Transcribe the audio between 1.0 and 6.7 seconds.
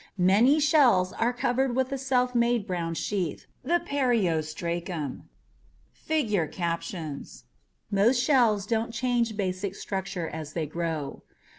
are covered with a self made brown sheath, the PERIOSTRACUM. [figure